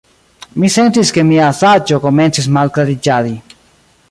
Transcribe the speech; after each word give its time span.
Mi 0.63 0.71
sentis, 0.75 1.11
ke 1.17 1.25
mia 1.33 1.51
saĝo 1.59 2.01
komencis 2.09 2.51
malklariĝadi. 2.57 3.37